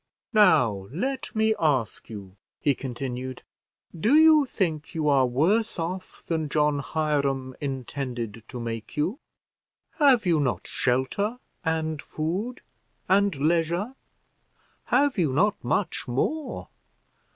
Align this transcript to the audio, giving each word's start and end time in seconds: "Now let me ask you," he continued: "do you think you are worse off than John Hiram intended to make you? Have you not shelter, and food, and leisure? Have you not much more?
"Now 0.33 0.87
let 0.91 1.35
me 1.35 1.53
ask 1.59 2.09
you," 2.09 2.35
he 2.59 2.73
continued: 2.73 3.43
"do 3.95 4.15
you 4.15 4.47
think 4.47 4.95
you 4.95 5.07
are 5.07 5.27
worse 5.27 5.77
off 5.77 6.23
than 6.25 6.49
John 6.49 6.79
Hiram 6.79 7.55
intended 7.61 8.41
to 8.47 8.59
make 8.59 8.97
you? 8.97 9.19
Have 9.99 10.25
you 10.25 10.39
not 10.39 10.65
shelter, 10.65 11.37
and 11.63 12.01
food, 12.01 12.61
and 13.07 13.35
leisure? 13.35 13.93
Have 14.85 15.19
you 15.19 15.31
not 15.33 15.63
much 15.63 16.07
more? 16.07 16.69